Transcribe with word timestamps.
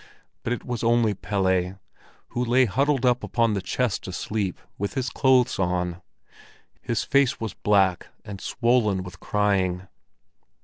But 0.41 0.51
it 0.51 0.65
was 0.65 0.83
only 0.83 1.13
Pelle, 1.13 1.77
who 2.29 2.43
lay 2.43 2.65
huddled 2.65 3.05
up 3.05 3.23
upon 3.23 3.53
the 3.53 3.61
chest 3.61 4.07
asleep, 4.07 4.59
with 4.79 4.95
his 4.95 5.11
clothes 5.11 5.59
on. 5.59 6.01
His 6.81 7.03
face 7.03 7.39
was 7.39 7.53
black 7.53 8.07
and 8.25 8.41
swollen 8.41 9.03
with 9.03 9.19
crying. 9.19 9.87